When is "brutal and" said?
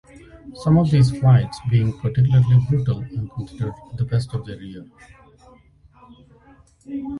2.67-3.29